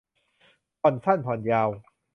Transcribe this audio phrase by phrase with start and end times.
[0.81, 1.69] ผ่อนสั้นผ่อนยาว